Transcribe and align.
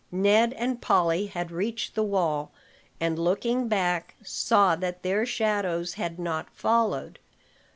Ned 0.11 0.53
and 0.53 0.81
Polly 0.81 1.27
had 1.27 1.51
reached 1.51 1.93
the 1.93 2.01
wall, 2.01 2.51
and, 2.99 3.19
looking 3.19 3.67
back, 3.67 4.15
saw 4.23 4.75
that 4.77 5.03
their 5.03 5.27
shadows 5.27 5.93
had 5.93 6.17
not 6.17 6.49
followed. 6.49 7.19